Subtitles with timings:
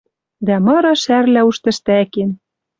[0.45, 2.31] Дӓ мыры шӓрлӓ уж тӹштӓкен.